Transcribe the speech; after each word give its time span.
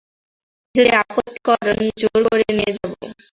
যদি 0.75 0.89
আপত্তি 1.01 1.39
করেন 1.47 1.79
জোর 1.99 2.19
করে 2.25 2.45
নিয়ে 2.57 2.71
যাব। 2.77 2.91